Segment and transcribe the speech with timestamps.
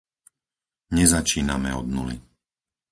[0.97, 2.17] Nezačíname od nuly.